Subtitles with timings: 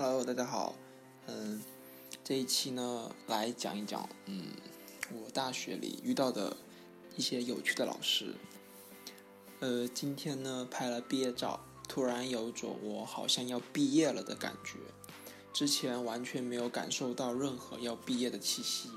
[0.00, 0.76] Hello，大家好。
[1.26, 1.60] 嗯，
[2.22, 4.44] 这一期呢，来讲一讲，嗯，
[5.12, 6.56] 我大学里遇到的
[7.16, 8.32] 一些有趣的老师。
[9.58, 11.58] 呃，今天呢拍了毕业照，
[11.88, 14.78] 突然有种我好像要毕业了的感觉。
[15.52, 18.90] 之前完全没有感受到任何要毕业的气息。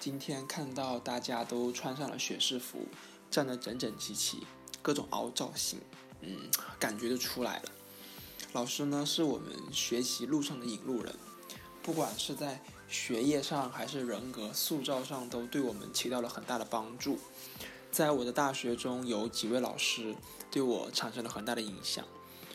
[0.00, 2.86] 今天看到大家都穿上了学士服，
[3.30, 4.46] 站得整整齐齐，
[4.80, 5.78] 各种凹造型，
[6.22, 6.48] 嗯，
[6.80, 7.72] 感觉就出来了。
[8.52, 11.14] 老师呢，是我们学习路上的引路人，
[11.82, 17.18] 不管是在学业上还是人格塑造上，都对我们起到了很大的帮助。
[17.90, 20.14] 在我的大学中，有几位老师
[20.50, 22.04] 对我产生了很大的影响，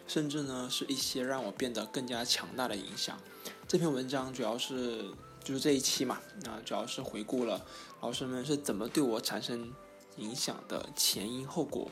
[0.08, 3.20] 甚至呢，是一些让我变得更加强大的影响。
[3.68, 5.06] 这篇文章主要是
[5.44, 7.66] 就是这一期嘛，啊，主要是回顾了
[8.02, 9.74] 老师们是怎么对我产生
[10.18, 11.90] 影响的前因后果。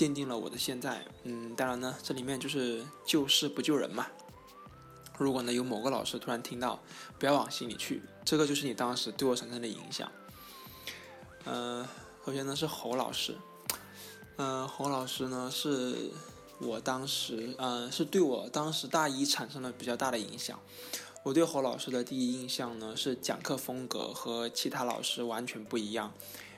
[0.00, 4.06] 奠定了我的现在，嗯，当然呢，这里面就是救世不救人嘛。
[5.18, 6.80] 如果呢有某个老师突然听到，
[7.18, 10.10] 不要往心里去，这个就是你当时对我产生的影响。
[11.44, 11.86] 嗯，
[12.24, 13.36] 首先呢是侯老师，
[14.38, 16.10] 嗯，侯老师呢是
[16.60, 20.58] 我当时，嗯，是对我当时大一产生了比较大的影响。
[21.22, 26.14] 我对侯老师的第一印象呢是讲课风格和其他老师完全不一样。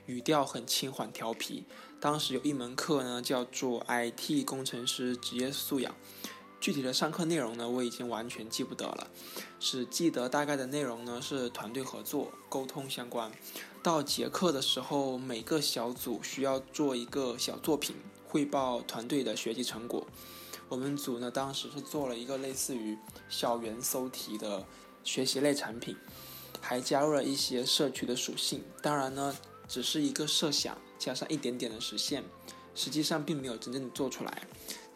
[0.06, 1.64] 语调很轻缓调皮。
[2.00, 5.94] 当时有一门课呢，叫做 IT 工程师职业素养。
[6.60, 9.10] 具体的上课内容呢，我已经完全记不得了，
[9.58, 13.32] 只记得大概的内容呢是团队合作、沟通相关。
[13.82, 17.96] 到结课的时候，每个小组需要做一个小作品，
[18.28, 20.06] 汇报团队的学习成果。
[20.68, 22.96] 我们组呢，当时是做了一个类似于
[23.28, 24.64] 小猿搜题的
[25.02, 25.96] 学习类产品，
[26.60, 28.62] 还加入了一些社区的属性。
[28.80, 29.36] 当然呢。
[29.72, 32.22] 只是一个设想，加上一点点的实现，
[32.74, 34.46] 实际上并没有真正做出来。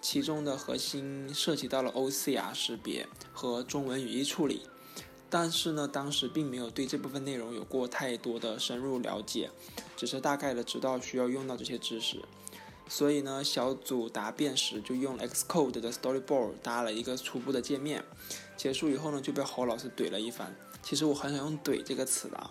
[0.03, 4.69] 其中的核心涉及到了 OCR 识别和中文语义处理，
[5.31, 9.51] 但是呢，当时并没有对这部分内容有过太多的深入了解，
[9.97, 12.21] 只是大概的知道需要用到这些知识。
[12.87, 18.05] 所以呢，小组答辩时就用 Xcode 的 Storyboard 搭了一个初步的界面。
[18.59, 20.55] 结束以后呢，就被侯老师怼了一番。
[20.83, 22.51] 其实我很想用“怼”这个词的，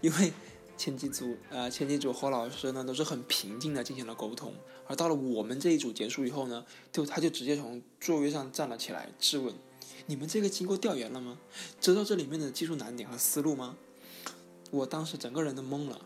[0.00, 0.32] 因为。
[0.78, 4.54] 前几组，呃，前几组侯老师呢都是很平静的进行了沟通，
[4.86, 9.52] 而到了我们这一组结束以后呢，就他就直接从座位上站了起来，质问
[10.06, 11.36] ：“你们这个经过调研了吗？
[11.80, 13.76] 知道这里面的技术难点和思路吗？”
[14.70, 16.00] 我当时整个人都懵了，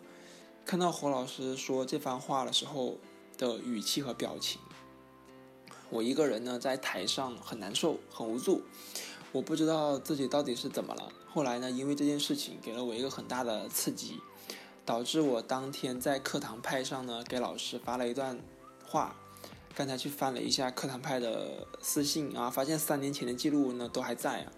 [0.65, 2.97] 看到侯老师说这番话的时候
[3.37, 4.59] 的语气和表情，
[5.91, 8.62] 我一个人呢在台上很难受，很无助，
[9.33, 11.12] 我不知道自己到底是怎么了。
[11.28, 14.19] 后来呢，因为这件事情给了我一个很大的刺激。
[14.84, 18.38] 导致我当天在课堂派上呢，给老师发了一段
[18.84, 19.16] 话。
[19.75, 24.53] 刚才去翻了一下课堂派的私信啊，发现三年前的记录呢都还在啊。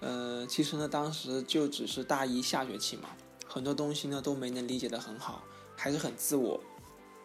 [0.00, 3.08] 呃，其实呢，当时就只是大一下学期嘛，
[3.46, 5.42] 很多东西呢都没能理解的很好，
[5.74, 6.60] 还是很自我，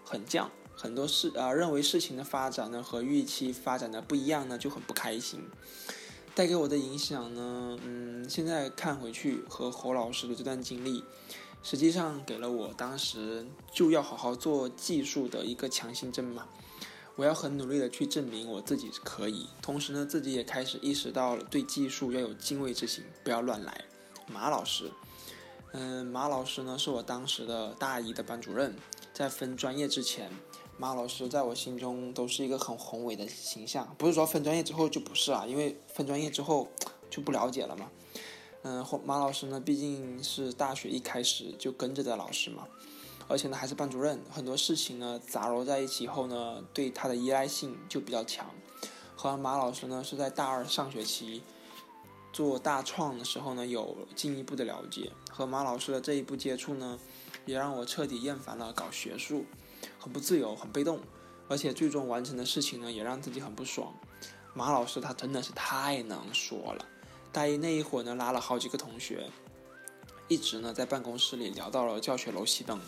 [0.06, 0.48] 很犟。
[0.74, 5.44] 很多事啊，认为事情的发展呢和预期发展的不一样呢，就很不开心。
[6.34, 11.04] 带给我的影响呢，嗯，现在看回去和侯老师的这段经历。
[11.62, 16.48] 实际上给了我当时就要好好做技术的一个强心针嘛，
[17.16, 23.86] 我要很努力的去证明我自己是可以，同时呢自己也开始意识到对技术要有敬畏之心，不要乱来。
[24.28, 24.90] 马老师，
[25.74, 28.74] 嗯，马老师呢是我当时的大一的班主任，
[29.14, 30.32] 在分专业之前，
[30.78, 36.68] 马老师在我心中都是一个很宏伟的形象，不是说分专业之后就不是啊，因为分专业之后
[37.10, 37.90] 就不了解了嘛。
[38.64, 42.68] 嗯，马老师呢，毕竟是大学一开始就跟着的老师嘛，
[43.28, 48.46] 而且呢还是班主任，很多事情呢杂糅在一起后呢，对他的依赖性就比较强。
[49.16, 51.42] 和马老师呢是在大二上学期
[52.34, 57.00] 做大创的时候呢有进一步的了解，和马老师的这一步接触呢，
[57.46, 59.46] 也让我彻底厌烦了搞学术，
[59.98, 61.00] 很不自由，很被动，
[61.48, 63.94] 而且最终完成的事情呢也让自己很不爽。
[64.54, 66.86] 马老师他真的是太能说了。
[67.32, 69.30] 大一那一会儿呢，拉了好几个同学，
[70.28, 72.80] 一直呢在办公室里聊到了教学楼熄灯。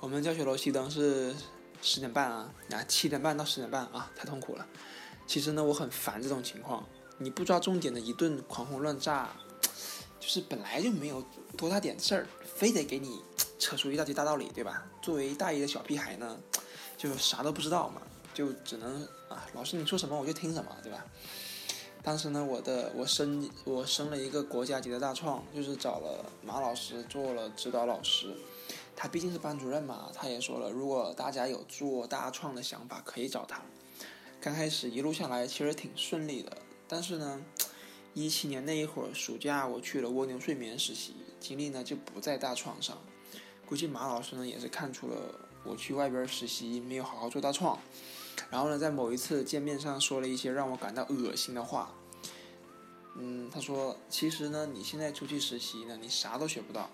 [0.00, 1.34] 我们教学楼熄灯是
[1.82, 4.66] 十点半啊，啊七点半到十点半啊，太痛苦了。
[5.26, 6.86] 其实呢，我很烦这种情况，
[7.18, 9.28] 你不抓重点的一顿狂轰乱炸，
[10.18, 11.22] 就是本来就没有
[11.56, 13.20] 多大点事儿，非得给你
[13.58, 14.86] 扯出一大堆大道理，对吧？
[15.02, 16.38] 作为大一的小屁孩呢，
[16.96, 18.00] 就啥都不知道嘛，
[18.32, 21.04] 就只能啊，老师你说什么我就听什么，对吧？
[22.06, 28.32] 当时呢，我的我升我升了一个国家级的大创，就是找了马老师做了指导老师。
[28.94, 33.60] 他毕竟是班主任嘛，他也说了，如果大家有做大创的想法，可以找他。
[34.40, 36.56] 刚开始一路下来其实挺顺利的，
[36.86, 37.42] 但是呢，
[38.14, 42.96] 一七年那一会儿暑假，我去了蜗牛睡眠实习，精力呢就不在大创上。
[43.66, 45.16] 估计马老师呢也是看出了
[45.64, 47.76] 我去外边实习没有好好做大创，
[48.50, 51.92] 然后呢在某一次见面上说了一些让我感到恶心的话。
[53.16, 56.90] 嗯，他说，其实呢你现在出去实习呢，你啥都学不到，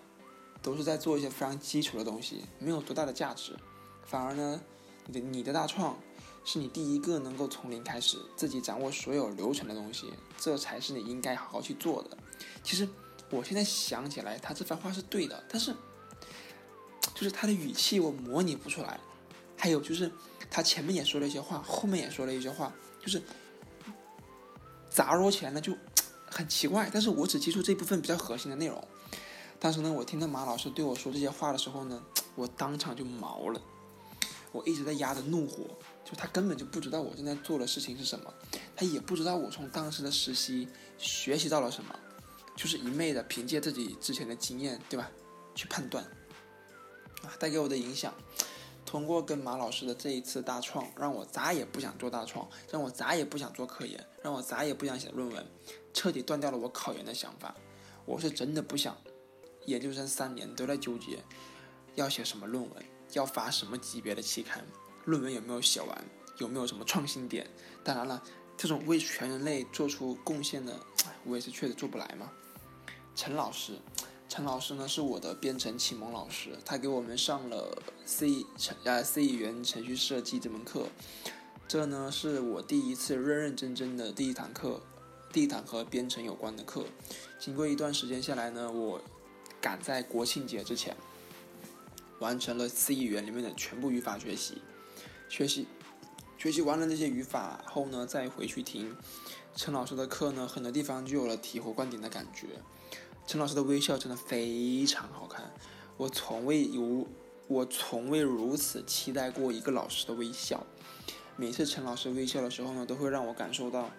[0.63, 3.57] 都是在做一些非常基础的东西，没有多大的价值。
[4.05, 4.61] 反而呢，
[5.07, 5.99] 你的你的大创。
[6.45, 12.19] 是你第一个能够从零开始自己掌握所有流程的东西，这才是你应该好好去做的。
[12.65, 12.89] 其实
[13.31, 15.73] 我现在想起来，他这番话是对的，但是
[17.15, 18.99] 就是他的语气我模拟不出来。
[19.63, 20.11] 还有就是
[20.51, 23.23] 他前面也说了一些话，后面也说了一些话，就是
[24.91, 25.73] 杂糅起来呢就
[26.27, 26.91] 很奇怪。
[26.93, 28.85] 但是我只记住这部分比较核心的内容。
[29.61, 32.03] 当时呢，我听到马老师对我说这些话的时候呢，
[32.35, 33.61] 我当场就毛了。
[34.51, 35.63] 我一直在压着怒火，
[36.05, 38.35] 就他根本就不知道我正在做的事情是什么，
[38.75, 40.67] 他也不知道我从当时的实习
[40.99, 41.97] 学习到了什么，
[42.57, 45.09] 就是一昧的凭借自己之前的经验，对吧？
[45.55, 46.03] 去判断
[47.23, 48.13] 啊，带给我的影响，
[48.93, 55.47] 通过跟马老师的这一次大创，让我咋也不想做大创，让我咋也不想做科研，让我咋也不想写论文，
[55.95, 57.55] 彻底断掉了我考研的想法。
[58.05, 58.95] 我是真的不想，
[59.65, 61.25] 研究生三年都在纠结
[61.95, 62.85] 要写什么论文。
[63.15, 64.63] 要发什么级别的期刊？
[65.07, 66.05] 论文有没有写完？
[66.37, 67.49] 有没有什么创新点？
[67.83, 68.23] 当然了，
[68.59, 70.79] 这种为全人类做出贡献的，
[71.25, 72.31] 我也是确实做不来嘛。
[73.15, 73.79] 陈老师，
[74.35, 80.87] 陈老师呢是我的编程启蒙老师，他给我们上了 C 程啊 C 语言程序设计这门课，
[81.69, 84.81] 这呢是我第一次认认真真的第一堂课，
[85.35, 86.87] 第一堂和编程有关的课。
[87.39, 88.99] 经过一段时间下来呢，我
[89.61, 90.97] 赶在国庆节之前。
[92.19, 94.63] 完成了 C 语言里面的全部语法学习，
[95.29, 95.67] 学习
[96.39, 98.97] 学习完了那些语法后呢，再回去听
[99.55, 102.47] 陈老师的课呢，很多地方就有了醍醐灌顶的感觉。
[103.27, 105.53] 陈老师的微笑真的非常好看，
[105.97, 107.07] 我从未有
[107.49, 110.65] 我从未如此期待过一个老师的微笑。
[111.37, 113.91] 每次陈老师微笑的时候呢，都会让我感受到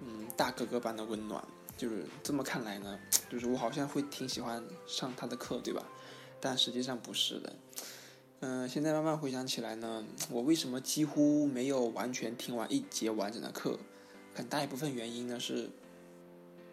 [0.00, 1.42] 嗯大哥哥般的温暖。
[1.76, 2.98] 就是这么看来呢，
[3.30, 5.80] 就是我好像会挺喜欢上他的课，对吧？
[6.40, 7.56] 但实际上不是的，
[8.40, 13.78] 嗯，现在慢慢回想起来呢，我为什么几乎没有完全听完一节完整的课？
[14.34, 15.70] 很大一部分原因呢是，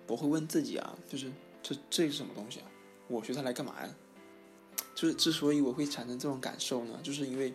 [0.07, 1.31] 我会问自己啊，就是
[1.67, 2.67] 这这是什么东西啊？
[3.07, 3.89] 我学它来干嘛呀？
[4.93, 7.51] 就是之所以我会产生这种感受呢，就是因为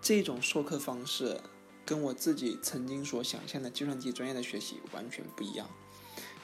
[0.00, 1.40] 这种授课方式
[1.84, 5.68] 跟我自己曾经所想象的计算机专业的学习完全不一样，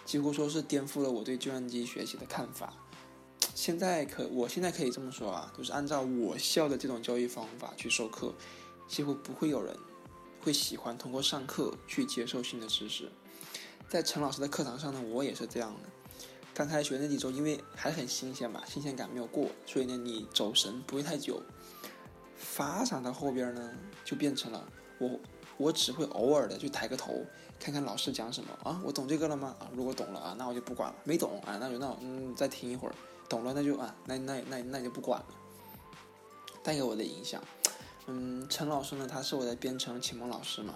[0.05, 2.75] 几乎说是颠覆了我对计算机学习的看法。
[3.55, 8.35] 现在可，我现在可以这么说啊，就是按照我校的这种教育方法去授课，
[8.88, 9.76] 几乎不会有人
[10.43, 13.09] 会喜欢通过上课去接受新的知识。
[13.88, 15.88] 在陈老师的课堂上呢，我也是这样的。
[16.54, 21.42] 刚开学那几周，因为还很新鲜嘛，新鲜感没有过，所以呢，你走神不会太久。
[22.36, 23.72] 发展到后边呢，
[24.04, 24.64] 就变成了
[24.98, 25.18] 我，
[25.56, 27.24] 我只会偶尔的去抬个头，
[27.58, 29.56] 看看老师讲什么啊，我懂这个了吗？
[29.58, 32.94] 啊，如果懂了啊，那我就不管了；没懂啊，那就那嗯，再听一会儿。
[33.28, 35.26] 懂了，那就啊，那那那那就不管了。
[36.62, 37.42] 带给我的影响，
[38.06, 40.74] 嗯，陈老师呢，他是我的编程启蒙老师嘛，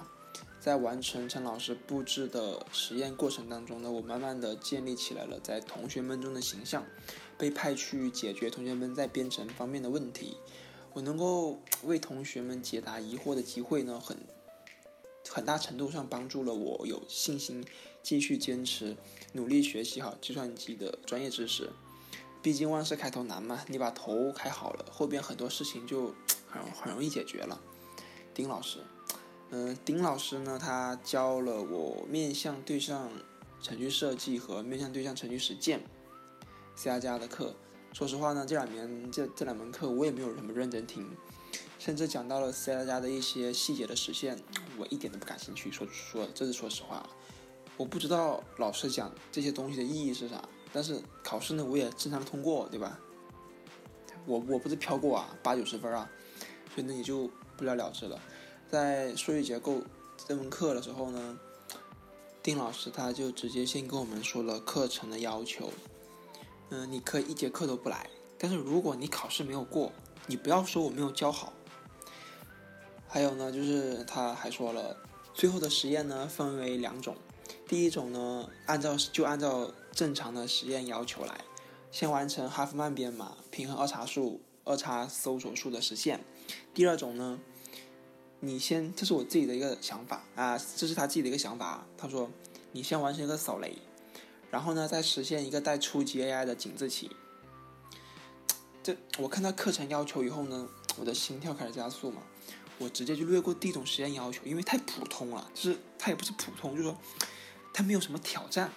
[0.61, 6.85] 在完成陈老师布置的实验过程当中呢，我慢慢的建立起来了在同学们中的形象，
[7.39, 10.37] 被派去解决同学们在编程方面的问题，
[10.93, 14.17] 我能够为同学们解答疑惑的机会呢，很
[15.29, 17.65] 很大程度上帮助了我有信心
[18.03, 18.97] 继续坚持
[19.33, 21.71] 努力学习好计算机的专业知识。
[22.43, 26.15] 毕竟万事开头难嘛，你把头开好了，后边很多事情就
[26.49, 27.61] 很很容易解决了。
[28.33, 28.79] 丁老师，
[29.51, 33.11] 嗯，丁老师呢，他教了我面向对象
[33.63, 35.81] 程序设计和面向对象程序实践
[36.77, 37.55] C 加加的课。
[37.95, 41.09] 说实话呢，这两年这这两门课我也没有什么认真听，
[41.79, 44.39] 甚至讲到了 C 加加的一些细节的实现，
[44.77, 45.73] 我一点都不感兴趣。
[45.73, 47.09] 说说这是说实话，
[47.79, 50.47] 我不知道老师讲这些东西的意义是啥。
[50.71, 53.01] 但是考试呢，我也正常通过，对吧？
[54.27, 56.11] 我我不是飘过啊，八九十分啊，
[56.75, 58.21] 所以呢也就不了了之了。
[58.71, 59.83] 在数据结构
[60.27, 61.39] 这门课的时候呢，
[62.43, 65.73] 丁老师他就直接先跟我们说了课程的要求。
[66.71, 68.09] 嗯，你可以一节课都不来，
[68.39, 69.93] 但是如果你考试没有过，
[70.27, 71.53] 你不要说我没有教好。
[73.07, 74.97] 还有呢，就是他还说了，
[75.33, 77.17] 最后的实验呢分为两种，
[77.67, 79.73] 第一种呢按照就按照。
[79.91, 81.41] 正常的实验要求来，
[81.91, 86.25] 先完成哈夫曼编码、平衡二叉树、二叉搜索树的实现。
[86.73, 87.41] 第二种呢，
[88.41, 91.85] 你先，这是我自己的一个想法啊，这是他自己的一个想法。
[91.97, 92.31] 他说，
[92.73, 93.77] 你先完成一个扫雷，
[94.51, 97.11] 然后呢再实现一个带初级 AI 的井字棋。
[98.83, 100.69] 这我看到课程要求以后呢，
[100.99, 102.23] 我的心跳开始加速嘛，
[102.79, 106.97] 我直接就略过第一种实验要求，因为太普通了，就是它也不是普通，就是说
[107.75, 108.71] 它没有什么挑战。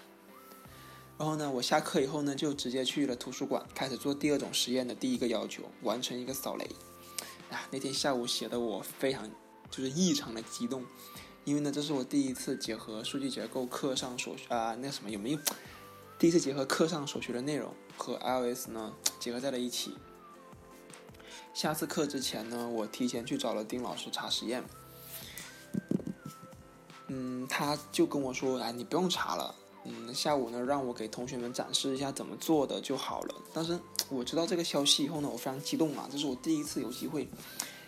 [1.20, 6.68] 然后呢，我下课以后呢，就直接去了图书馆，开始做第二种实验的第一个要求，完成一个扫雷。
[7.52, 9.30] 啊，那天下午写的我非常
[9.72, 10.86] 就是异常的激动，
[11.46, 15.40] 因为呢，这是我第一次结合数据结构课上所啊那什么有没有？
[16.20, 19.96] 第一次结合课上所学的内容和 iOS 呢结合在了一起。
[21.54, 24.64] 下次课之前呢，我提前去找了丁老师查实验。
[27.08, 33.36] 嗯，他就跟我说：“哎，你不用查了。”嗯，下午呢，让我给同学们展示一下怎么做的就好了。
[33.52, 33.78] 但是
[34.10, 36.08] 我知道这个消息以后呢，我非常激动啊！
[36.12, 37.28] 这是我第一次有机会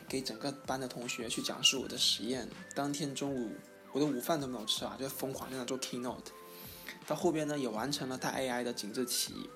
[0.07, 2.47] 给整个班的同学去讲述我的实验。
[2.75, 3.51] 当天中午，
[3.91, 6.27] 我的午饭都没有吃啊，就疯狂在那做 keynote。
[7.07, 9.49] 到后边呢，也完成了带 AI 的井字棋，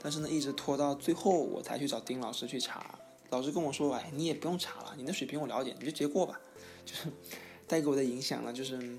[0.00, 2.98] 但是呢，一直拖到最后我才去找丁老师去查。
[3.30, 6.40] 老师跟我说：“哎，你也不用查了，你的水平我了解，你就直接过吧。”
[6.84, 7.10] 就是
[7.66, 8.98] 带给我的影响呢，就是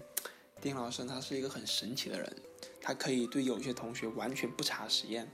[0.62, 2.36] 丁老师他是一个很神奇的人。
[2.82, 5.32] 他可以对有些同学完全不查实验，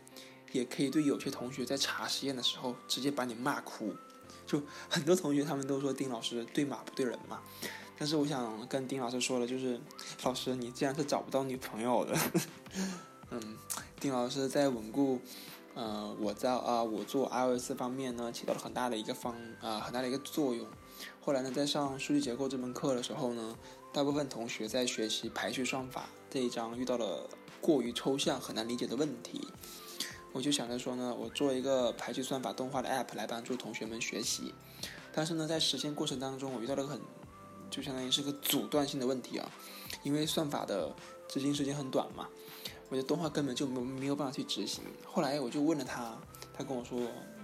[0.51, 3.95] 也可以对有些同学在查实验的时候直接把你骂哭。
[4.49, 7.39] 就很多同学他们都说丁老师对马不对人嘛，
[7.99, 9.79] 但是我想跟丁老师说的就是，
[10.23, 12.17] 老师你既然是找不到女朋友的，
[13.29, 13.57] 嗯，
[13.99, 15.21] 丁老师在稳固，
[15.75, 20.65] 呃，我在啊我做 iOS 方面呢起到了很大的一个方啊很大的一个作用。
[21.21, 23.55] 后来呢，在上数据结构这门课的时候呢，
[23.93, 27.29] 大部分同学在学习排序算法这一章遇到了。
[27.61, 29.45] 过于抽象很难理解的问题，
[30.31, 34.53] 我就想着说呢，我做一个排序算法动画的 app 来帮助同学们学习。
[35.11, 37.01] 但是呢，在实现过程当中，我遇到了个很，
[37.69, 39.51] 就相当于是个阻断性的问题啊，
[40.03, 40.93] 因为算法的
[41.27, 42.27] 执行时间很短嘛，
[42.89, 44.83] 我的动画根本就没没有办法去执行。
[45.03, 46.15] 后来我就问了他，
[46.53, 46.99] 他跟我说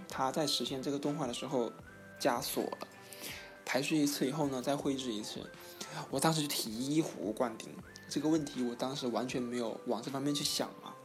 [0.08, 1.72] 他在实现这个动画的时候
[2.20, 2.88] 加锁了，
[3.66, 5.40] 排序一次以后呢，再绘制一次。
[6.12, 7.70] 我当时就醍醐灌顶。
[8.08, 10.96] 这个问题我当时完全没有往这方面去想啊，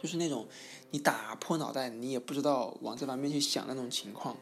[0.00, 0.46] 就是那种
[0.92, 4.36] 你打破脑袋你也不知道往这方面去想那种情况。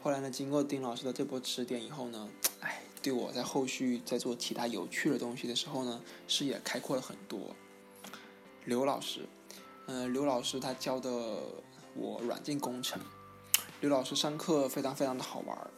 [0.00, 2.28] 后来呢，经过丁老师的这波指点以后呢，
[2.60, 7.40] 哎，对我在后续在做其他有趣的东西的时候呢，视野开阔了很多。
[8.66, 9.28] 刘老师，
[9.86, 11.42] 嗯，刘老师他教的
[11.96, 13.02] 我软件工程，
[13.80, 15.70] 刘老师上课非常非常的好玩。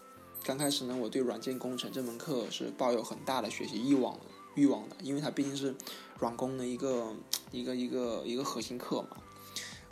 [0.45, 4.19] 刚开始呢，我对软件工程这门课是抱有很大的学习欲望。
[4.55, 5.75] 欲望的，因为它毕竟是
[6.19, 7.17] 软工的一个
[7.51, 9.17] 一个一个一个核心课嘛，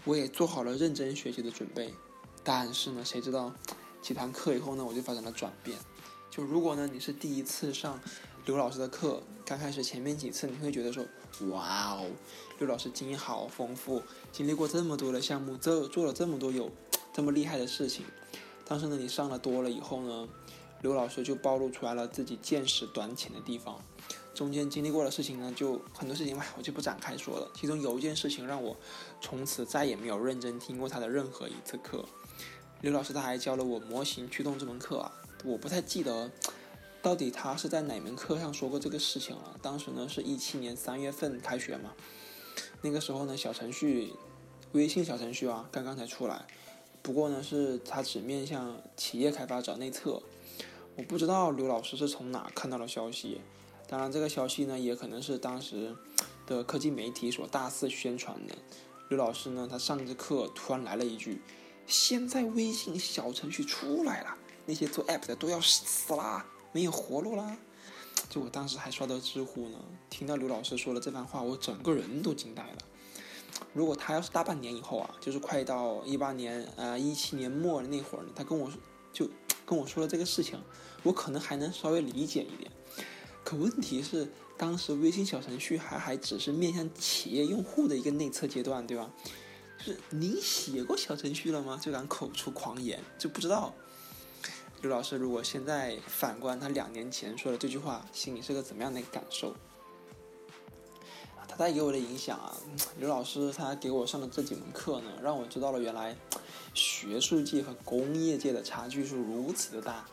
[0.04, 1.94] 我也做好了认真学习的准备。
[2.42, 3.52] 但是呢，谁知道
[4.00, 5.78] 几堂课以后呢，我就发生了转变。
[6.30, 8.00] 就如果呢，你是第一次上
[8.46, 11.04] 刘老师的课，刚开始前面几次你会觉得说，
[11.50, 12.06] 哇哦，
[12.58, 14.02] 刘老师经验好丰富，
[14.32, 16.70] 经历过这么多的项目，这做了这么多有
[17.12, 18.04] 这么厉害的事情。
[18.64, 20.28] 但是呢，你上了多了以后呢，
[20.80, 23.82] 刘老师就暴露出来了自己见识短浅的地方。
[24.34, 27.50] 中间经历过的事情呢，就很多事情吧，我就不展开说了。
[27.54, 28.76] 其中有一件事情让我
[29.20, 32.04] 从此再也没有认真听过他的任何一次课。
[32.80, 35.12] 刘老师他还教了我模型驱动这门课啊，
[35.44, 36.30] 我不太记得
[37.02, 39.58] 到底他是在哪门课上说过这个事情了。
[39.60, 41.92] 当时呢是一七年三月份开学嘛，
[42.80, 44.12] 那个时候呢小程序，
[44.72, 46.46] 微信小程序啊刚刚才出来，
[47.02, 50.22] 不过呢是他只面向企业开发者内测，
[50.96, 53.42] 我不知道刘老师是从哪看到的消息。
[53.90, 55.92] 当然，这个消息呢，也可能是当时
[56.46, 58.54] 的科技媒体所大肆宣传的。
[59.08, 61.42] 刘老师呢，他上着课突然来了一句
[61.88, 67.56] ：“现在微信小程序出来了，那些做 app 的都要死啦，没有活路啦。”
[68.30, 69.78] 就我当时还刷到知乎呢，
[70.08, 72.78] 听到刘老师说了这番话，我整个人都惊呆了。
[73.74, 78.70] 如果他要是大半年以后啊，就是快到一八年啊一七年末的那会儿，他跟我
[79.12, 79.28] 就
[79.66, 80.62] 跟我说了这个事情，
[81.02, 82.70] 我可能还能稍微理解一点。
[83.50, 89.10] 可问题是，当时微信小程序还还只是面向企业用户的一个内测阶段，对吧？
[89.76, 91.76] 就是你写过小程序了吗？
[91.82, 93.74] 就敢口出狂言，就不知道
[94.82, 99.52] 刘老师如果现在反观他两年前说的这句话，心里是个怎么样的感受？
[101.48, 102.56] 他带给我的影响啊，
[103.00, 106.16] 刘老师他给我上的这几门课呢，让我知道了原来
[106.72, 110.06] 学术界和工业界的差距是如此的大。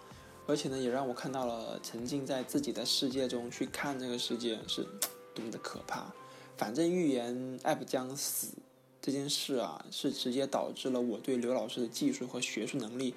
[0.48, 4.88] 而且呢，也让我看到了沉浸在自己的世界中去看这个世界是
[5.36, 6.12] 多么的可怕。
[6.56, 8.54] 反正预言 App 将死
[9.01, 13.13] 这件事啊，是直接导致了我对刘老师的技术和学术能力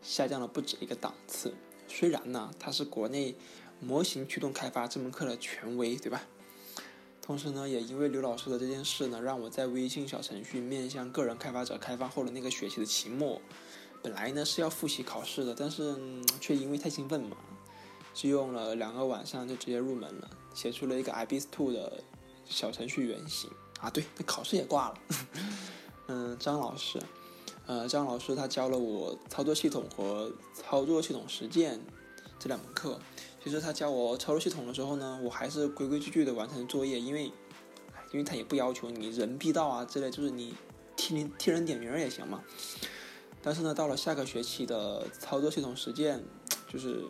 [0.00, 1.52] 下降了不止一个档次。
[1.88, 3.34] 虽然呢，他是国内
[3.80, 6.22] 模型驱动开发这门课的权威，对吧？
[7.20, 13.40] 同时呢，也因为刘老师的这件事呢，让我在微信小程序面向个人开发者开发后的那个学期的期末，
[14.02, 15.94] 本来呢是要复习考试的，但是
[16.40, 17.36] 却因为太兴奋嘛，
[18.12, 22.02] 就用了两个晚上就直接入门了，写出了一个 IBIS Two 的
[22.44, 23.48] 小程序原型
[23.80, 24.94] 啊，对，那考试也挂了。
[26.08, 27.00] 嗯，张老师，
[27.66, 31.80] 呃，张老师他教了我操作系统和操作系统实践
[32.38, 32.98] 这两门课。
[33.42, 37.24] 其实他教我操作系统的时候呢，我还是规规矩矩的完成作业，因为，
[38.10, 40.54] 因为他也不要求你人必到啊之类，就是你
[40.96, 42.42] 替人替人点名也行嘛。
[43.42, 46.22] 但是呢，到了下个学期的操作系统实践，
[46.72, 47.04] 就是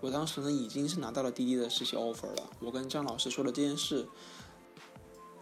[0.00, 2.50] 我当时呢已经是拿到了滴滴的实习 offer 了。
[2.60, 4.08] 我跟张老师说了这件事，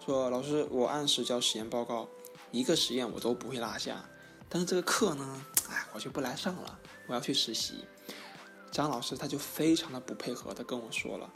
[0.05, 2.09] 说老师我按时交实验报告，
[2.51, 4.05] 一个实验我都不会落下。
[4.49, 7.85] 但是这个课呢，哎，我就不来上了，我要去实习。
[8.73, 11.33] 张老师他就非常的不配合的跟我说了，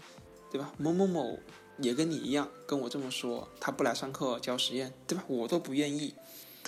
[0.51, 0.73] 对吧？
[0.79, 1.39] 某某某
[1.79, 5.25] 也跟你一样跟我这么说，他不来上课交实验，对吧？
[5.29, 6.15] 我都不愿意。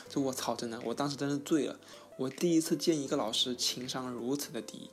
[0.09, 1.79] 这我操，真的，我当时真是醉了。
[2.23, 4.89] 我第一次见一个老师情商如此的低。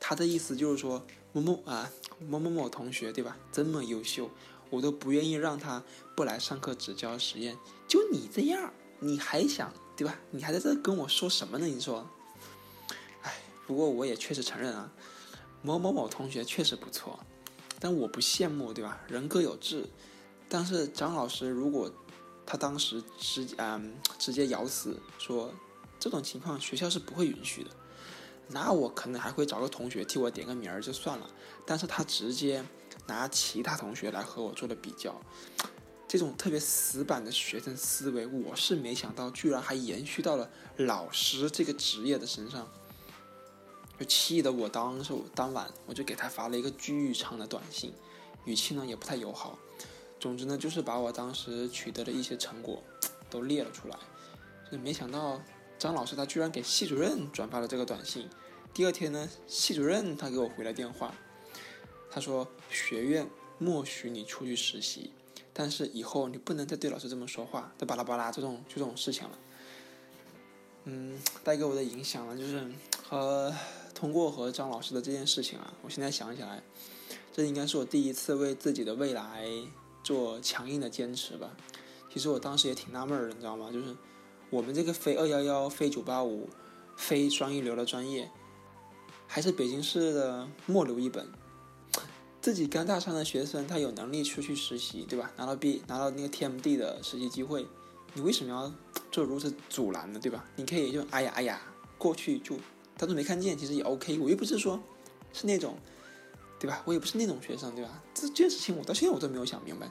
[0.00, 3.36] 他的意思就是说，某某啊，某某某同学，对吧？
[3.52, 4.28] 这么优秀，
[4.68, 5.84] 我都不愿意让他
[6.16, 7.56] 不来上课只教实验。
[7.86, 10.18] 就你这样，你还想，对吧？
[10.32, 11.66] 你还在这跟我说什么呢？
[11.66, 12.04] 你说？
[13.22, 13.32] 哎
[13.64, 14.90] 不过我也确实承认啊，
[15.62, 17.20] 某某某同学确实不错，
[17.78, 19.00] 但我不羡慕，对吧？
[19.06, 19.88] 人各有志。
[20.48, 21.88] 但是张老师如果
[22.44, 25.54] 他当时直嗯直接咬死说
[26.00, 27.70] 这种情况学校是不会允许的，
[28.48, 31.30] 那我可能还会找个同学替我点个名儿就算了。
[31.66, 32.64] 但是他直接
[33.06, 35.14] 拿其他同学来和我做了比较，
[36.08, 42.66] 这种特别死板的学生思维，我是没想到居然还延续到了老师这个职业的身上。
[43.98, 47.92] 就气得我当时当晚我就给他发了一个巨长的短信，
[48.46, 49.58] 语气呢也不太友好。
[50.18, 52.82] 总之呢，就是把我当时取得的一些成果
[53.28, 53.96] 都列了出来。
[54.72, 55.42] 就没想到
[55.80, 58.28] 张老师他居然给系主任转发了这个短信。
[58.74, 61.14] 第二天呢，系主任他给我回了电话，
[62.10, 63.26] 他说学院
[63.58, 65.10] 默许你出去实习，
[65.54, 69.38] 但是以后你不能再对老师这么说话，巴拉巴拉这种就这种事情了。
[70.84, 72.70] 嗯，带给我的影响呢，就是
[73.02, 73.52] 和。
[73.92, 76.62] 通过和张老师的这件事情啊，我现在想起来，
[77.34, 79.46] 这应该是我第一次为自己的未来
[80.02, 81.54] 做强硬的坚持吧。
[82.10, 83.70] 其实我当时也挺纳闷的，你知道吗？
[83.70, 83.94] 就是
[84.50, 86.48] 我们这个非二幺幺、非九八五、
[86.96, 88.28] 非双一流的专业，
[89.26, 91.26] 还是北京市的末流一本。
[92.40, 95.30] 自己刚大三的学生，他有能力出去实习，对吧？
[95.36, 97.66] 拿到 B，拿到那个 TMD 的实习机会，
[98.14, 98.72] 你为什么要
[99.12, 100.18] 做如此阻拦呢？
[100.20, 100.44] 对吧？
[100.56, 101.62] 你可以就哎呀哎呀
[101.96, 102.56] 过去就。
[102.98, 104.18] 他都没看见，其实也 OK。
[104.18, 104.78] 我又不是说，
[105.32, 105.78] 是那种，
[106.58, 106.82] 对吧？
[106.84, 108.02] 我也不是那种学生，对吧？
[108.12, 109.90] 这这件事情我到现在我都没有想明白。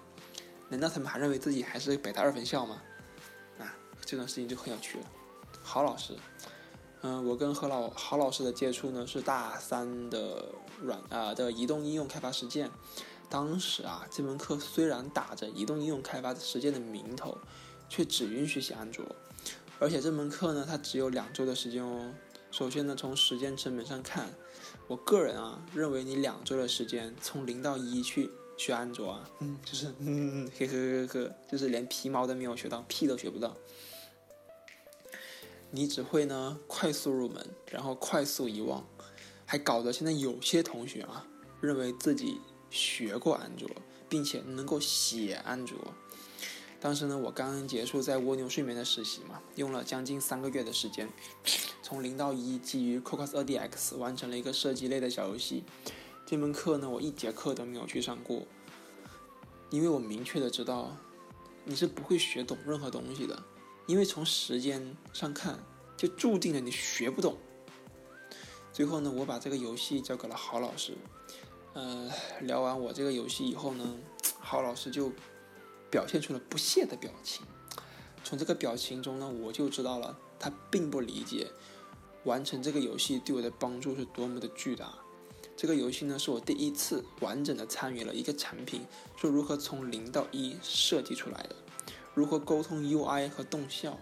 [0.67, 2.79] 难道他们还认为自己还是北大二分校吗？
[4.17, 5.05] 啊，这件事情就很有趣了。
[5.63, 6.15] 郝老师，
[7.01, 10.45] 嗯，我跟何老郝老师的接触呢是大三的
[10.81, 12.71] 软啊的移动应用开发实践。
[13.29, 17.37] 当时啊，这门课虽然打着移动应用开发实践的名头，
[17.87, 19.05] 却只允许写安卓，
[19.77, 22.11] 而且这门课呢，它只有两周的时间哦。
[22.49, 24.27] 首先呢，从时间成本上看，
[24.87, 33.55] 我个人啊认为你两周的时间从零到一去学安卓啊，嗯，就是嗯呵呵呵呵，就是连皮毛都没有学到，屁都学不到。
[35.71, 38.85] 你只会呢快速入门，然后快速遗忘，
[39.45, 41.25] 还搞得现在有些同学啊
[41.61, 43.69] 认为自己学过安卓，
[44.07, 45.77] 并且能够写安卓。
[46.81, 51.09] 当时呢，我刚刚结束在蜗牛睡眠的实习嘛，用了将近三个月的时间，
[51.83, 55.65] 从零到一，基于 Cocos 2DX 完成了一个射击类的小游戏。
[56.25, 58.43] 这门课呢，我一节课都没有去上过，
[59.69, 60.95] 因为我明确的知道，
[61.65, 63.43] 你是不会学懂任何东西的，
[63.89, 65.57] 因为从时间上看，
[65.97, 67.35] 就注定了你学不懂。
[68.71, 70.95] 最后呢，我把这个游戏交给了郝老师。
[71.73, 72.07] 呃，
[72.41, 73.97] 聊完我这个游戏以后呢，
[74.39, 75.11] 郝老师就。
[75.91, 77.43] 表现出了不屑的表情，
[78.23, 81.47] 从这个表情中呢，我就知道了他并不理解
[82.25, 84.93] 完成这个游戏对我的帮助是多么的巨大。
[85.57, 88.85] 这个游戏呢，是我第一次完整的参与了一个产品，
[89.17, 91.55] 说如何从零到一设计出来的，
[92.19, 93.97] 如何沟通 UI 和动效，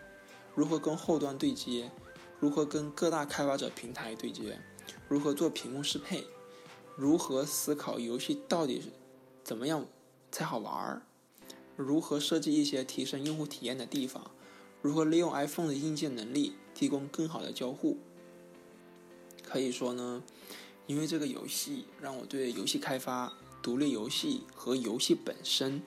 [0.55, 1.91] 如何跟后端对接，
[2.39, 4.59] 如何跟各大开发者平台对接，
[5.07, 6.25] 如何做屏幕适配，
[6.95, 8.87] 如何思考游戏到底是
[9.43, 9.85] 怎么样
[10.31, 11.03] 才好玩儿。
[11.75, 14.31] 如何设计一些提升用户体验的地方？
[14.81, 17.99] 如何利用 iPhone 的硬件能力提供更好的交互？
[19.43, 20.23] 可以说呢，
[20.87, 25.83] 因为这个游戏让我对游戏开发、独立游戏和游戏本身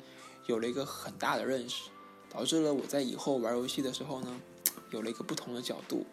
[0.46, 1.90] 有了一个很大的认识，
[2.32, 4.40] 导致了我在以后玩游戏的时候呢，
[4.90, 6.06] 有了一个不同的角度。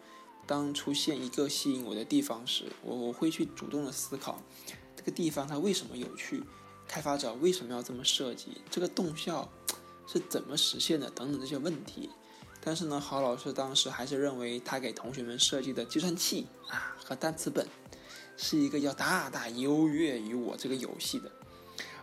[0.46, 4.42] 当出现一个吸引我的地方时，我我会去主动的思考，
[4.96, 6.42] 这个地方它为什么有趣，
[6.86, 9.46] 开发者为什么要这么设计，这个动效
[10.06, 12.08] 是怎么实现的等等这些问题。
[12.62, 17.68] 但是呢，郝老师当时还是认为他给同学们设计的计算器啊和单词本，
[18.38, 21.30] 是一个要大大优越于我这个游戏的。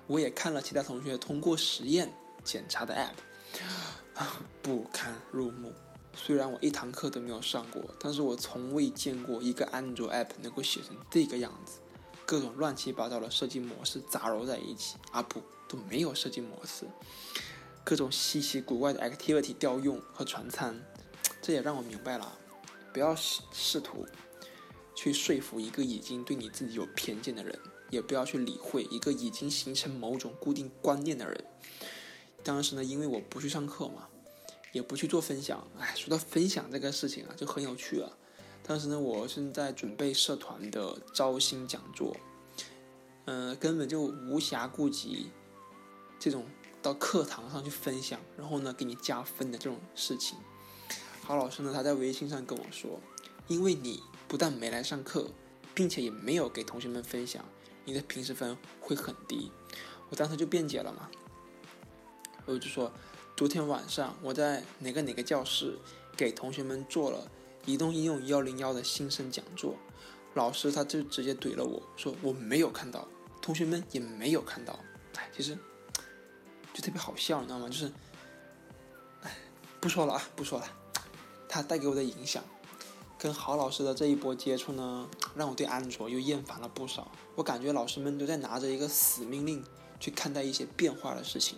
[0.05, 3.59] 我也看了其他同学通过实验检查的 app，
[4.61, 5.73] 不堪入目。
[6.17, 11.79] 虽然我一堂课都没有上过，但是我从未见过一个安卓 app 能够写成这个样子，
[12.25, 16.85] 各种乱七八糟的设计模式杂糅在一起，啊不，都没有设计模式，
[17.83, 20.81] 各种稀奇古怪的 activity 调用和传参，
[21.41, 22.39] 这也让我明白了，
[22.93, 24.05] 不要试试图
[24.95, 31.43] 去说服一个已经对你自己有偏见的人，也不要去理会一个已经形成某种固定观念的人。
[32.45, 34.07] 当时呢，因为我不去上课嘛。
[34.71, 38.11] 也不去做分享，哎，说到分享这个事情啊，就很有趣了。
[38.61, 42.13] 当时呢，我正在准备社团的招新讲座，
[43.23, 45.27] 嗯，根本就无暇顾及
[46.19, 46.45] 这种
[46.81, 50.37] 到课堂上去分享，然后呢给你加分的这种事情。
[51.23, 52.99] 郝老师呢，他在微信上跟我说，
[53.47, 55.29] 因为你不但没来上课，
[55.73, 57.45] 并且也没有给同学们分享，
[57.85, 59.49] 你的平时分会很低。
[60.09, 61.09] 我当时就辩解了嘛，
[62.45, 62.91] 我就说。
[63.37, 65.77] 昨天晚上我在哪个哪个教室
[66.15, 67.29] 给同学们做了
[67.65, 69.75] 移动应用幺零幺的新生讲座，
[70.35, 73.05] 老师他就直接怼了我说我没有看到，
[73.41, 74.79] 同学们也没有看到，
[75.15, 75.57] 哎，其实
[76.73, 77.67] 就特别好笑，你知道吗？
[77.67, 77.91] 就是，
[79.23, 79.37] 哎，
[79.81, 80.65] 不说了啊，不说了。
[81.49, 82.41] 他带给我的影响，
[83.19, 87.11] 跟郝老师的这一波接触呢，让我对安卓又厌烦了不少。
[87.35, 89.61] 我感觉老师们都在拿着一个死命令
[89.99, 91.57] 去看待一些变化的事情。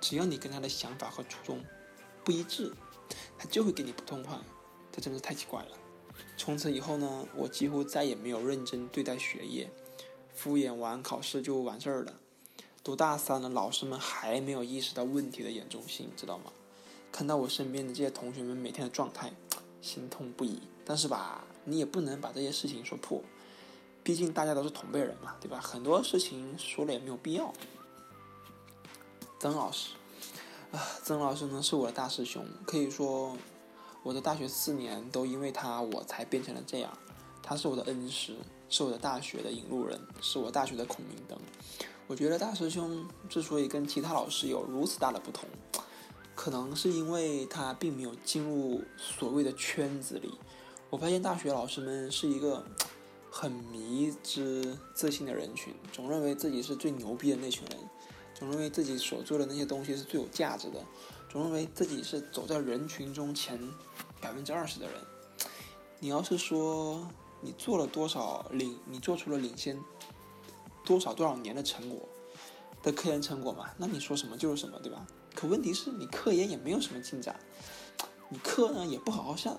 [0.00, 1.64] 只要你跟他的想法和初衷
[2.24, 2.72] 不一致，
[3.38, 4.38] 他就会给你不痛快，
[4.92, 5.70] 这真是太奇怪了。
[6.36, 9.70] 从此以后呢，我几乎再也没有认真对待学业，
[10.34, 12.14] 敷衍完考试就完事儿了。
[12.82, 16.52] 读大三了，老师们还没有意识到问题的严重性，知道吗？
[17.10, 19.32] 看到我身边的这些同学们每天的状态，
[19.80, 20.60] 心痛不已。
[20.84, 23.20] 但是吧，你也不能把这些事情说破，
[24.04, 25.58] 毕竟大家都是同辈人嘛，对吧？
[25.60, 27.52] 很多事情说了也没有必要。
[29.46, 29.90] 曾老师，
[30.72, 33.36] 啊，曾老师呢是我的大师兄，可以说
[34.02, 36.92] 我的大学四年都因为他我才变成了这样。
[37.44, 38.34] 他是我的恩师，
[38.68, 41.38] 是我的大学的引路人，是我大学的孔明灯。
[42.08, 45.48] 我觉得大师兄之所以跟其他老师有如此大的不同，
[46.34, 50.36] 可能是因为他并没有进入所谓的圈子里。
[50.90, 52.64] 我发现大学老师们是一个
[53.30, 57.78] 很迷之自信的人群，总认为自己是最牛逼的那群人。
[58.38, 60.84] 总认为自己所做的那些东西是最有价值的，
[61.30, 63.58] 总认为自己是走在人群中前
[64.20, 65.00] 百分之二十的人。
[66.00, 67.08] 你要是说
[67.40, 69.82] 你做了多少领，你做出了领先
[70.84, 72.06] 多少多少年的成果
[72.82, 73.70] 的科研成果嘛？
[73.78, 75.06] 那你说什么就是什么，对吧？
[75.34, 77.40] 可问题是你科研也没有什么进展，
[78.28, 79.58] 你课呢也不好好上。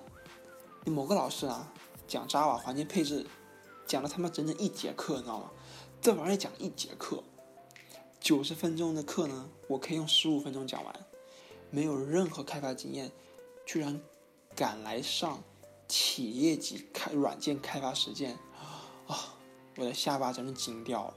[0.83, 1.73] 你某个老师啊
[2.07, 3.25] 讲 Java 环境配置，
[3.87, 5.49] 讲了他妈整整一节课，你知道吗？
[5.99, 7.23] 这玩意儿讲一节课。
[8.27, 10.93] 九十分钟的课呢，我可以用十五分钟讲完。
[11.71, 13.09] 没有任何开发经验，
[13.65, 14.01] 居然
[14.53, 15.41] 敢来上
[15.87, 18.37] 企业级开软件开发实践，
[19.07, 19.33] 啊，
[19.77, 21.13] 我的下巴真是惊掉了。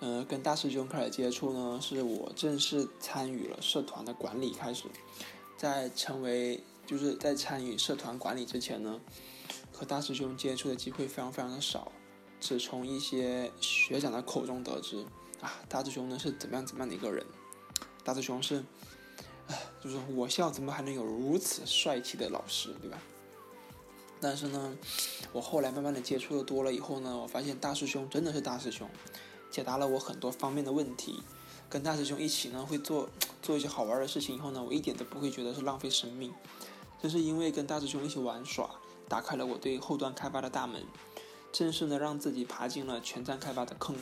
[0.00, 4.84] 呃，跟大师兄开始接触呢，是我正式参与了社团的管理开始。
[5.56, 9.00] 在成为就是在参与社团管理之前呢，
[9.72, 11.90] 和大师兄接触的机会非常非常的少，
[12.38, 15.02] 只从一些学长的口中得知。
[15.68, 17.24] 大师兄呢是怎么样怎么样的一个人？
[18.04, 18.62] 大师兄是，
[19.48, 22.98] 哎，就是我校怎么还能有如此帅气的老师，对吧？
[24.20, 24.76] 但是呢，
[25.32, 28.88] 我后来慢慢的接触的多了以后呢，我发现大师兄真的是大师兄，
[29.50, 31.22] 解答了我很多方面的问题。
[31.68, 33.10] 跟大师兄一起呢，会做
[33.42, 36.32] 做一些好玩的事情以后呢，我一点都不会觉得是浪费生命。
[37.02, 38.70] 正是因为跟大师兄一起玩耍，
[39.08, 40.82] 打开了我对后端开发的大门，
[41.52, 43.96] 正式的让自己爬进了全站开发的坑。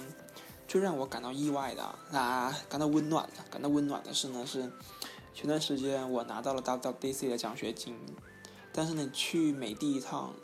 [0.67, 4.71] 最让我感到意外的啊，感到温暖的，感到温暖的是呢，是
[5.33, 7.95] 前段时间我拿到了 WWDC 的奖学金，
[8.73, 10.35] 但是呢，去美的一趟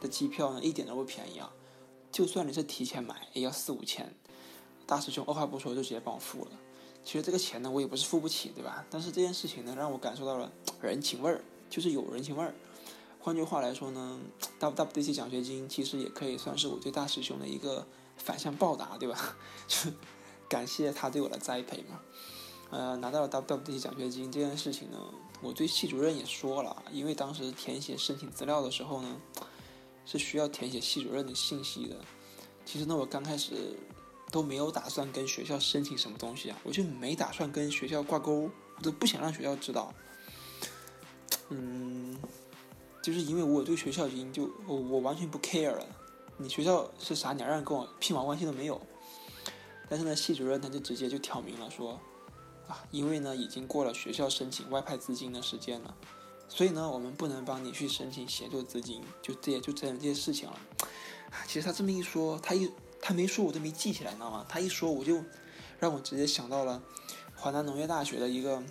[0.00, 1.52] 的机票呢，一点都不便宜啊，
[2.12, 4.14] 就算你是提前买，也要四五千。
[4.86, 6.50] 大师兄二话不说就直接帮我付了。
[7.04, 8.84] 其实这个钱呢，我也不是付不起，对吧？
[8.88, 12.54] 但是这件事情呢，让我感受到了人情味儿，就是有人情味儿。
[13.18, 14.20] 换句话来说呢
[14.60, 17.86] ，WWDC 奖学金其实也可以算是我对大师兄的一个。
[18.16, 19.36] 反向报答，对吧？
[19.66, 19.90] 就
[20.48, 22.00] 感谢他对我的栽培嘛。
[22.70, 24.98] 呃，拿到了 WWT 奖学金这件事情呢，
[25.40, 29.20] 我对系主任也说了，因为当时填写申请资料的时候呢，
[30.04, 31.96] 是需要填写系主任的信息的。
[32.64, 33.78] 其实呢，我刚开始
[34.32, 39.94] 都没有打算跟学校申请什么东西啊，我就没打算跟学校挂钩，我都不想让学校知道。
[41.50, 42.18] 嗯，
[43.02, 45.86] 就是因为我对学校已经就我我完全不 care 了，
[46.36, 48.80] 你学校是啥鸟样跟我屁毛关系都没有。
[49.88, 52.00] 但是呢，系主任他就直接就挑明了说，
[52.68, 55.94] 啊，因为呢已经过了学校申请外派资金的时间了，
[56.48, 60.58] 所以呢我们不能帮你去申请协作资金，就这就这样这些事情了。
[61.46, 62.70] 其实他这么一说，他一
[63.00, 64.44] 他没说我都没记起来，你知道吗？
[64.48, 65.22] 他一说我就
[65.78, 66.82] 让我直接想到了
[67.36, 68.62] 华南农业大学的一个。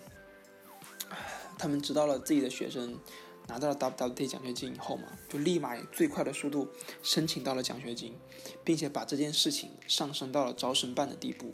[1.55, 2.97] 他们知道了自己的学生
[3.47, 6.67] 拿到了 WWT 奖学金以后嘛，就立马以最快的速度
[7.01, 8.15] 申请到了奖学金，
[8.63, 11.53] 并且把这件事情上升到了招生办的地步。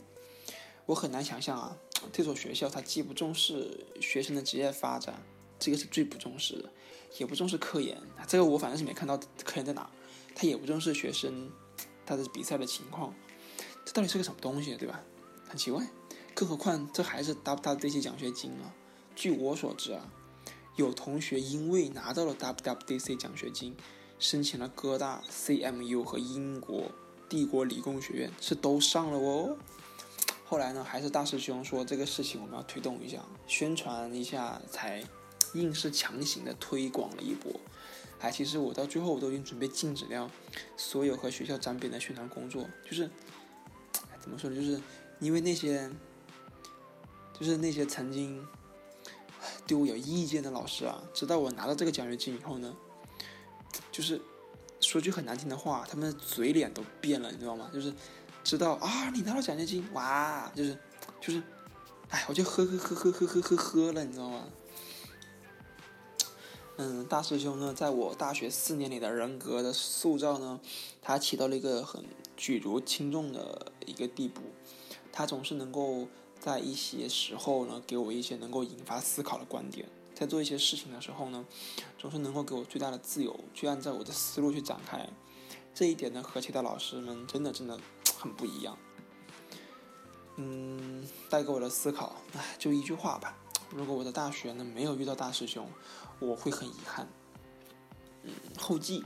[0.86, 1.76] 我很难想象啊，
[2.12, 5.22] 这所学校它既不重视学生的职业发展，
[5.58, 6.72] 这个是最不重视的，
[7.18, 9.88] 也不重视科研，这个我反正是没看到科研在哪。
[10.34, 11.50] 他也不重视学生
[12.06, 13.12] 他的比赛的情况，
[13.84, 15.02] 这到底是个什么东西，对吧？
[15.48, 15.84] 很奇怪，
[16.34, 18.72] 更何况这还是 WWT 奖学金啊。
[19.16, 20.08] 据我所知啊，
[20.76, 23.76] 有同学因为拿到了 WWDC 奖学金，
[24.18, 26.90] 申请了哥大、CMU 和英国
[27.28, 29.56] 帝国理工学院，是都上了哦。
[30.46, 35.04] 后来呢，还是大师兄说这个事情我们要推动一下，宣传一下，才
[35.54, 37.52] 硬是强行的推广了一波。
[38.20, 40.30] 哎，其实我到最后我都已经准备禁止掉
[40.76, 43.10] 所有和学校沾边的宣传工作，就是
[44.18, 44.56] 怎么说呢？
[44.56, 44.80] 就是
[45.18, 45.90] 因为那些，
[47.38, 48.46] 就是那些曾经。
[49.66, 52.76] 对我有意见的老师啊，知道我拿到这个奖学金以后呢，
[53.90, 54.20] 就是
[54.80, 57.70] 说句很难听的话，他们的嘴脸都变了，你知道吗？
[57.72, 57.92] 就是
[58.42, 60.78] 知道啊，你拿到奖学金，哇，就是
[61.20, 61.42] 就是，
[62.08, 64.44] 哎，我就呵呵呵呵呵呵呵呵了，你知道吗？
[66.76, 70.60] 嗯，大师兄呢，在我大学四年里的人格的塑造呢，
[71.02, 72.04] 他起到了一个很
[72.36, 74.42] 举足轻重的一个地步，
[75.12, 76.08] 他总是能够。
[76.40, 81.46] 在一些时候呢，给我一些能够引发思考的观点；在做一些事情的时候呢，
[81.98, 85.06] 总是能够给我最大的自由，去按照我的思路去展开。
[85.74, 87.78] 这一点呢，和其他老师们真的真的
[88.16, 88.76] 很不一样。
[90.36, 93.36] 嗯，带给我的思考，唉，就一句话吧：
[93.70, 95.70] 如果我的大学呢没有遇到大师兄，
[96.18, 97.06] 我会很遗憾。
[98.22, 99.04] 嗯，后记，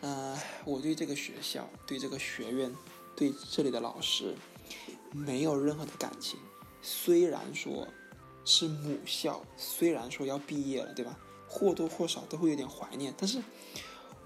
[0.00, 2.74] 呃，我对这个学校、对这个学院、
[3.14, 4.34] 对这里的老师。
[5.12, 6.38] 没有任何的感情，
[6.82, 7.88] 虽然说
[8.44, 11.18] 是母校，虽然说要毕业了，对吧？
[11.48, 13.42] 或多或少都会有点怀念，但是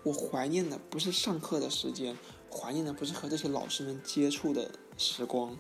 [0.03, 2.19] 我怀念的不是上课的时间，
[2.51, 5.57] 怀念的不是和这些老师们接触的时光，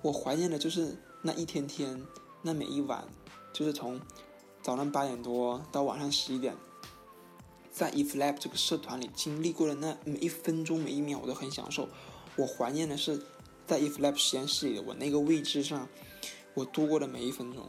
[0.00, 2.02] 我怀念的就是那一天天，
[2.42, 3.06] 那每一晚，
[3.52, 4.00] 就是从
[4.62, 6.56] 早上八点多到晚上十一点，
[7.70, 11.88] 在 EFLAB 这个社团里经历过的那每一分钟每一秒，我都很享受。
[12.36, 13.22] 我怀念的是。
[13.68, 15.86] 在 iflab 实验室里的我那个位置上，
[16.54, 17.68] 我度过的每一分钟，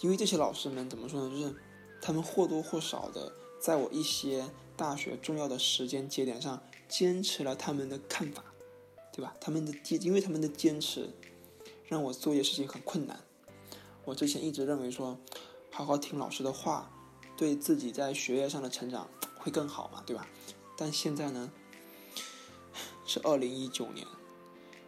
[0.00, 1.30] 因为这些老师们怎么说呢？
[1.30, 1.54] 就是
[2.00, 8.42] 他们或多或少的在我一些大学重要的时间节点上坚持了他们的看法，
[9.12, 9.36] 对吧？
[9.38, 11.10] 他们的坚，因为他们的坚持，
[11.86, 13.20] 让我做一些事情很困难。
[14.06, 15.18] 我之前一直认为说，
[15.70, 16.90] 好好听老师的话，
[17.36, 20.26] 对自己在学业上的成长会更好嘛，对吧？
[20.76, 21.52] 但现在呢，
[23.04, 24.06] 是二零一九年。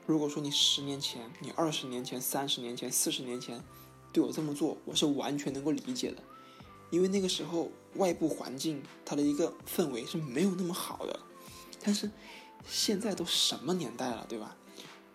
[0.07, 3.63] 如果说你十年前、你二十年前、三十年前、四十年前
[4.13, 6.23] 对我这么做，我是完全能够理解的，
[6.91, 11.19] 因为那个时候外部环境它的一个氛围是没有那么好的。
[11.83, 12.09] 但是
[12.65, 14.57] 现在都什么年代了，对吧？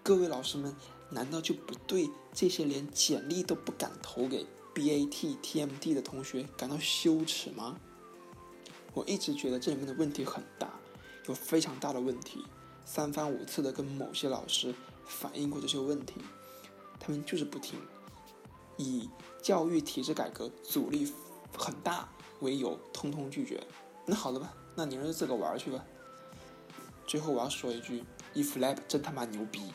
[0.03, 0.75] 各位老师们，
[1.09, 7.79] 难道就不对这些连简历都不敢投给 BAT、TMD 的同学感到羞耻吗？
[8.93, 10.69] 我一直觉得这里面的问题很大，
[11.27, 12.43] 有非常大的问题。
[12.93, 14.75] 三番五次的跟某些老师
[15.05, 16.15] 反映过这些问题，
[16.99, 17.79] 他们就是不听，
[18.75, 19.09] 以
[19.41, 21.09] 教育体制改革阻力
[21.57, 22.09] 很大
[22.41, 23.65] 为由，通通拒绝。
[24.05, 25.81] 那好的吧，那你们就自个玩去吧。
[27.07, 29.71] 最后我要说一句，EFLAB 真他妈牛逼！